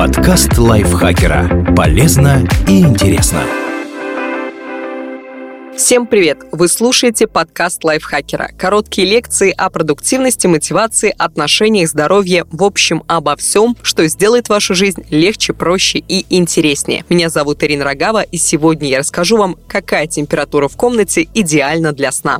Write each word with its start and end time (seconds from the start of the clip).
Подкаст 0.00 0.56
лайфхакера. 0.56 1.74
Полезно 1.76 2.42
и 2.66 2.80
интересно. 2.80 3.42
Всем 5.76 6.06
привет! 6.06 6.38
Вы 6.52 6.68
слушаете 6.68 7.26
подкаст 7.26 7.84
лайфхакера. 7.84 8.50
Короткие 8.56 9.06
лекции 9.06 9.50
о 9.54 9.68
продуктивности, 9.68 10.46
мотивации, 10.46 11.14
отношениях, 11.18 11.90
здоровье, 11.90 12.46
в 12.50 12.64
общем, 12.64 13.02
обо 13.08 13.36
всем, 13.36 13.76
что 13.82 14.06
сделает 14.06 14.48
вашу 14.48 14.74
жизнь 14.74 15.04
легче, 15.10 15.52
проще 15.52 15.98
и 15.98 16.24
интереснее. 16.30 17.04
Меня 17.10 17.28
зовут 17.28 17.62
Ирина 17.62 17.84
Рогава, 17.84 18.22
и 18.22 18.38
сегодня 18.38 18.88
я 18.88 19.00
расскажу 19.00 19.36
вам, 19.36 19.58
какая 19.68 20.06
температура 20.06 20.68
в 20.68 20.78
комнате 20.78 21.28
идеальна 21.34 21.92
для 21.92 22.10
сна. 22.10 22.38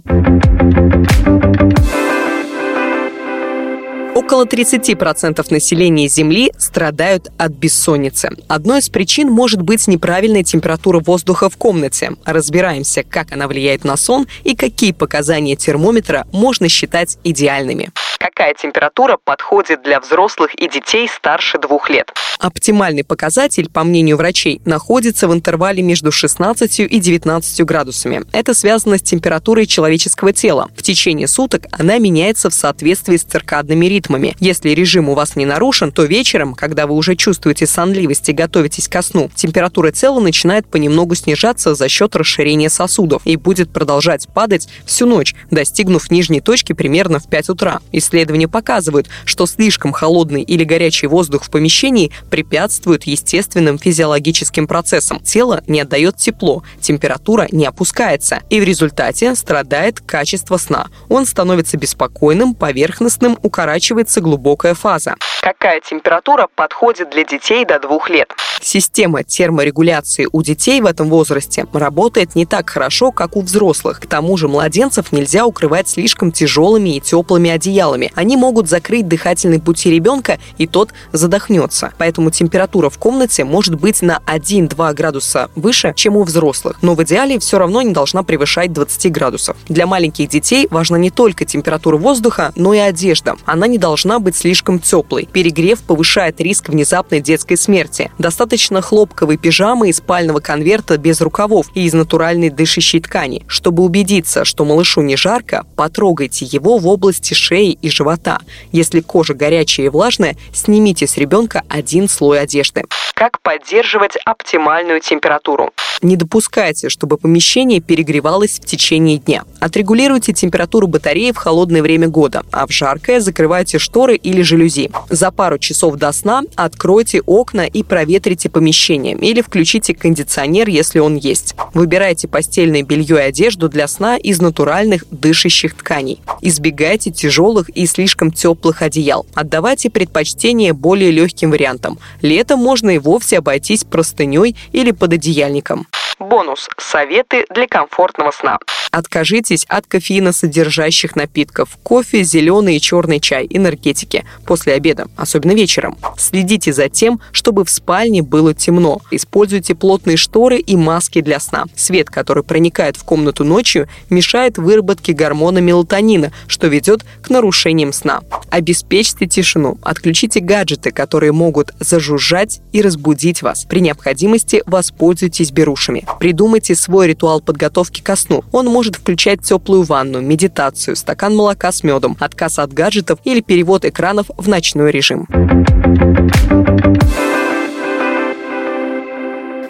Около 4.21 4.45
30% 4.45 5.47
населения 5.51 6.07
Земли 6.07 6.53
страдают 6.59 7.33
от 7.39 7.53
бессонницы. 7.53 8.29
Одной 8.49 8.81
из 8.81 8.91
причин 8.91 9.31
может 9.31 9.63
быть 9.63 9.89
неправильная 9.89 10.43
температура 10.43 11.01
воздуха 11.01 11.49
в 11.49 11.57
комнате. 11.57 12.13
Разбираемся, 12.27 13.03
как 13.03 13.33
она 13.33 13.49
влияет 13.49 13.83
на 13.85 13.97
сон 13.97 14.27
и 14.45 14.55
какие 14.55 14.93
показания 14.93 15.57
термометра 15.57 16.27
можно 16.33 16.69
считать 16.69 17.17
идеальными 17.25 17.93
какая 18.21 18.55
температура 18.55 19.17
подходит 19.17 19.83
для 19.83 19.99
взрослых 19.99 20.55
и 20.55 20.69
детей 20.69 21.09
старше 21.09 21.59
двух 21.59 21.89
лет. 21.89 22.13
Оптимальный 22.39 23.03
показатель, 23.03 23.71
по 23.71 23.83
мнению 23.83 24.19
врачей, 24.19 24.61
находится 24.65 25.27
в 25.27 25.33
интервале 25.33 25.83
между 25.83 26.13
16 26.13 26.81
и 26.81 27.01
19 27.01 27.65
градусами. 27.65 28.23
Это 28.33 28.55
связано 28.55 28.99
с 28.99 29.03
температурой 29.03 29.67
человеческого 29.67 30.33
тела. 30.33 30.69
В 30.77 30.83
течение 30.83 31.29
суток 31.29 31.65
она 31.73 31.99
меняется 31.99 32.51
в 32.51 32.55
соответствии 32.55 33.17
с 33.17 33.23
циркадными 33.23 33.87
ритмами. 33.87 34.37
Если 34.39 34.71
режим 34.71 35.09
у 35.09 35.15
вас 35.15 35.37
не 35.37 35.47
нарушен, 35.47 35.91
то 35.91 36.05
вечером, 36.05 36.55
когда 36.55 36.87
вы 36.87 36.95
уже 36.95 37.17
чувствуете 37.17 37.67
сонливость 37.67 38.29
и 38.29 38.33
готовитесь 38.33 38.89
ко 38.89 39.03
сну, 39.03 39.31
температура 39.35 39.93
тела 39.93 40.21
начинает 40.21 40.67
понемногу 40.67 41.15
снижаться 41.15 41.75
за 41.75 41.89
счет 41.89 42.17
расширения 42.17 42.69
сосудов 42.69 43.23
и 43.25 43.37
будет 43.37 43.73
продолжать 43.73 44.29
падать 44.33 44.69
всю 44.85 45.07
ночь, 45.07 45.35
достигнув 45.51 46.11
нижней 46.11 46.41
точки 46.41 46.75
примерно 46.75 47.19
в 47.19 47.29
5 47.29 47.51
утра. 47.51 47.81
Исследования 48.11 48.49
показывают, 48.49 49.09
что 49.25 49.47
слишком 49.47 49.93
холодный 49.93 50.43
или 50.43 50.65
горячий 50.65 51.07
воздух 51.07 51.45
в 51.45 51.51
помещении 51.51 52.11
препятствует 52.29 53.05
естественным 53.05 53.79
физиологическим 53.79 54.67
процессам. 54.67 55.21
Тело 55.21 55.63
не 55.69 55.81
отдает 55.81 56.17
тепло, 56.17 56.65
температура 56.81 57.47
не 57.53 57.67
опускается, 57.67 58.41
и 58.51 58.61
в 58.61 58.65
результате 58.65 59.37
страдает 59.37 60.01
качество 60.01 60.57
сна. 60.57 60.89
Он 61.09 61.25
становится 61.25 61.77
беспокойным, 61.77 62.55
поверхностным, 62.55 63.39
укорачивается 63.43 64.21
глубокая 64.21 64.75
фаза. 64.75 65.15
Какая 65.41 65.81
температура 65.81 66.49
подходит 66.55 67.11
для 67.11 67.25
детей 67.25 67.65
до 67.65 67.79
двух 67.79 68.11
лет? 68.11 68.35
Система 68.61 69.25
терморегуляции 69.25 70.29
у 70.31 70.43
детей 70.43 70.83
в 70.83 70.87
этом 70.87 71.09
возрасте 71.09 71.67
работает 71.73 72.35
не 72.35 72.45
так 72.45 72.69
хорошо, 72.69 73.11
как 73.11 73.37
у 73.37 73.41
взрослых. 73.41 74.01
К 74.01 74.07
тому 74.07 74.37
же 74.37 74.49
младенцев 74.49 75.13
нельзя 75.13 75.47
укрывать 75.47 75.89
слишком 75.89 76.31
тяжелыми 76.31 76.97
и 76.97 77.01
теплыми 77.01 77.49
одеялами. 77.49 78.13
Они 78.15 78.37
могут 78.37 78.69
закрыть 78.69 79.09
дыхательные 79.09 79.61
пути 79.61 79.91
ребенка, 79.91 80.39
и 80.59 80.67
тот 80.67 80.91
задохнется. 81.13 81.95
Поэтому 81.97 82.31
температура 82.31 82.91
в 82.91 82.99
комнате 82.99 83.45
может 83.45 83.77
быть 83.77 84.03
на 84.03 84.21
1-2 84.27 84.93
градуса 84.93 85.51
выше, 85.57 85.95
чем 85.97 86.17
у 86.17 86.25
взрослых. 86.25 86.77
Но 86.83 86.95
в 86.95 87.03
идеале 87.05 87.39
все 87.39 87.59
равно 87.59 87.81
не 87.81 87.95
должна 87.95 88.23
превышать 88.23 88.75
20 88.75 89.11
градусов. 89.11 89.57
Для 89.71 89.87
маленьких 89.87 90.29
детей 90.29 90.69
важна 90.71 90.99
не 90.99 91.11
только 91.11 91.47
температура 91.47 91.97
воздуха, 91.97 92.53
но 92.57 92.75
и 92.75 92.79
одежда. 92.79 93.37
Она 93.47 93.67
не 93.67 93.79
должна 93.79 94.19
быть 94.19 94.37
слишком 94.37 94.81
теплой. 94.81 95.30
Перегрев 95.33 95.81
повышает 95.83 96.41
риск 96.41 96.69
внезапной 96.69 97.21
детской 97.21 97.57
смерти. 97.57 98.11
Достаточно 98.19 98.81
хлопковой 98.81 99.37
пижамы 99.37 99.89
и 99.91 99.93
спального 99.93 100.41
конверта 100.41 100.99
без 100.99 101.21
рукавов 101.21 101.67
и 101.75 101.85
из 101.85 101.93
натуральной 101.93 102.51
дышащей 102.51 103.01
ткани. 103.01 103.45
Чтобы 103.47 103.83
убедиться, 103.83 104.45
что 104.45 104.65
малышу 104.65 105.01
не 105.03 105.17
жарко, 105.17 105.65
потрогайте 105.77 106.45
его 106.45 106.79
в 106.79 106.87
области 106.87 107.35
шеи 107.35 107.73
и 107.73 107.91
живота. 107.91 108.41
Если 108.73 109.01
кожа 109.01 109.35
горячая 109.35 109.87
и 109.87 109.89
влажная, 109.89 110.37
снимите 110.53 111.07
с 111.07 111.17
ребенка 111.17 111.63
один 111.69 112.09
слой 112.09 112.41
одежды. 112.41 112.85
Как 113.15 113.41
поддерживать 113.43 114.17
оптимальную 114.25 115.01
температуру? 115.01 115.71
Не 116.03 116.17
допускайте, 116.17 116.89
чтобы 116.89 117.19
помещение 117.19 117.81
перегревалось 117.81 118.59
в 118.59 118.65
течение 118.65 119.19
дня. 119.19 119.45
Отрегулируйте 119.61 120.33
температуру 120.33 120.87
батареи 120.87 121.31
в 121.33 121.37
холодное 121.37 121.83
время 121.83 122.09
года, 122.09 122.43
а 122.51 122.67
в 122.67 122.71
жаркое 122.71 123.21
закрывайте 123.21 123.79
шторы 123.79 124.17
или 124.17 124.41
жалюзи. 124.41 124.91
За 125.21 125.31
пару 125.31 125.59
часов 125.59 125.97
до 125.97 126.13
сна 126.13 126.45
откройте 126.57 127.21
окна 127.21 127.67
и 127.67 127.83
проветрите 127.83 128.49
помещение 128.49 129.15
или 129.15 129.43
включите 129.43 129.93
кондиционер, 129.93 130.67
если 130.71 130.99
он 130.99 131.17
есть. 131.17 131.55
Выбирайте 131.75 132.27
постельное 132.27 132.83
белье 132.83 133.19
и 133.19 133.29
одежду 133.29 133.69
для 133.69 133.87
сна 133.87 134.17
из 134.17 134.41
натуральных 134.41 135.05
дышащих 135.11 135.75
тканей. 135.75 136.23
Избегайте 136.41 137.11
тяжелых 137.11 137.69
и 137.69 137.85
слишком 137.85 138.33
теплых 138.33 138.81
одеял. 138.81 139.27
Отдавайте 139.35 139.91
предпочтение 139.91 140.73
более 140.73 141.11
легким 141.11 141.51
вариантам. 141.51 141.99
Летом 142.23 142.61
можно 142.61 142.89
и 142.89 142.99
вовсе 142.99 143.41
обойтись 143.41 143.85
простыней 143.85 144.57
или 144.73 144.91
пододеяльником. 144.91 145.87
Бонус. 146.21 146.69
Советы 146.77 147.47
для 147.51 147.67
комфортного 147.67 148.31
сна. 148.31 148.59
Откажитесь 148.91 149.65
от 149.69 149.87
кофеиносодержащих 149.87 151.17
напитков. 151.17 151.79
Кофе, 151.83 152.25
зеленый 152.25 152.77
и 152.77 152.81
черный 152.81 153.21
чай, 153.21 153.47
энергетики. 153.49 154.25
После 154.45 154.75
обеда, 154.75 155.07
особенно 155.17 155.53
вечером. 155.53 155.97
Следите 156.19 156.73
за 156.73 156.89
тем, 156.89 157.21
чтобы 157.33 157.65
в 157.65 157.71
спальне 157.71 158.23
было 158.23 158.53
темно. 158.53 159.01
Используйте 159.11 159.75
плотные 159.75 160.17
шторы 160.17 160.59
и 160.59 160.77
маски 160.77 161.21
для 161.21 161.41
сна. 161.41 161.65
Свет, 161.77 162.11
который 162.11 162.43
проникает 162.43 162.97
в 162.97 163.05
комнату 163.05 163.45
ночью, 163.45 163.89
мешает 164.11 164.59
выработке 164.59 165.13
гормона 165.13 165.59
мелатонина, 165.59 166.33
что 166.49 166.67
ведет 166.67 167.05
к 167.23 167.31
нарушениям 167.31 167.93
сна. 167.93 168.21
Обеспечьте 168.51 169.27
тишину. 169.27 169.79
Отключите 169.83 170.41
гаджеты, 170.41 170.91
которые 170.91 171.33
могут 171.33 171.73
зажужжать 171.79 172.61
и 172.73 172.83
разбудить 172.83 173.43
вас. 173.43 173.65
При 173.65 173.81
необходимости 173.81 174.63
воспользуйтесь 174.67 175.53
берушами. 175.53 176.05
Придумайте 176.19 176.75
свой 176.75 177.09
ритуал 177.09 177.41
подготовки 177.41 178.01
ко 178.01 178.17
сну. 178.17 178.45
Он 178.53 178.67
может 178.67 178.97
включать 178.97 179.43
теплую 179.43 179.83
ванну, 179.83 180.21
медитацию, 180.21 180.97
стакан 180.97 181.35
молока 181.35 181.73
с 181.73 181.83
медом, 181.83 182.17
отказ 182.21 182.59
от 182.59 182.73
гаджетов 182.73 183.19
или 183.25 183.41
перевод 183.41 183.85
экранов 183.85 184.27
в 184.37 184.49
ночной 184.49 184.91
режим. 184.91 185.27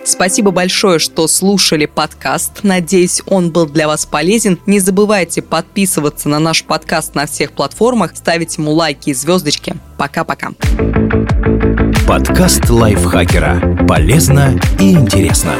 Спасибо 0.04 0.50
большое, 0.50 0.98
что 0.98 1.28
слушали 1.28 1.86
подкаст. 1.86 2.64
Надеюсь, 2.64 3.22
он 3.26 3.50
был 3.50 3.66
для 3.66 3.86
вас 3.86 4.06
полезен. 4.06 4.58
Не 4.66 4.80
забывайте 4.80 5.40
подписываться 5.40 6.28
на 6.28 6.38
наш 6.38 6.64
подкаст 6.64 7.14
на 7.14 7.26
всех 7.26 7.52
платформах, 7.52 8.16
ставить 8.16 8.58
ему 8.58 8.72
лайки 8.72 9.10
и 9.10 9.14
звездочки. 9.14 9.76
Пока-пока. 9.98 10.50
Подкаст 12.08 12.68
лайфхакера. 12.68 13.86
Полезно 13.86 14.58
и 14.80 14.92
интересно. 14.92 15.54